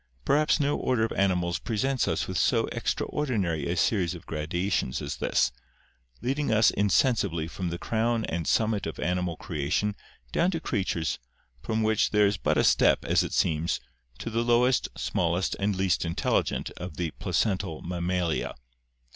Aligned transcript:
Perhaps 0.25 0.59
no 0.59 0.77
order 0.77 1.05
of 1.05 1.11
mammals 1.11 1.59
presents 1.59 2.07
us 2.07 2.27
with 2.27 2.35
so 2.35 2.63
ex 2.71 2.95
traordinary 2.95 3.69
a 3.69 3.75
series 3.75 4.15
of 4.15 4.25
gradations 4.25 4.99
as 4.99 5.17
this— 5.17 5.51
leading 6.23 6.51
us 6.51 6.71
insensibly 6.71 7.47
from 7.47 7.69
the 7.69 7.77
crown 7.77 8.25
and 8.25 8.47
summit 8.47 8.87
of 8.87 8.99
animal 8.99 9.37
creation 9.37 9.95
down 10.31 10.49
to 10.49 10.59
creatures, 10.59 11.19
from 11.61 11.83
which 11.83 12.09
there 12.09 12.25
is 12.25 12.37
but 12.37 12.57
a 12.57 12.63
step, 12.63 13.05
as 13.05 13.21
it 13.21 13.31
seems, 13.31 13.79
to 14.17 14.31
the 14.31 14.43
lowest, 14.43 14.89
smallest, 14.97 15.55
and 15.59 15.75
least 15.75 16.03
intelligent 16.03 16.71
of 16.77 16.97
the 16.97 17.11
placental 17.19 17.83
Mammalia. 17.83 18.55